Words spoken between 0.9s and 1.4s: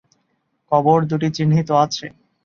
দুটি